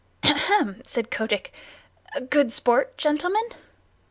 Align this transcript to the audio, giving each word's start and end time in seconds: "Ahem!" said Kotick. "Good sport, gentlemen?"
"Ahem!" 0.23 0.81
said 0.83 1.11
Kotick. 1.11 1.53
"Good 2.31 2.51
sport, 2.51 2.97
gentlemen?" 2.97 3.49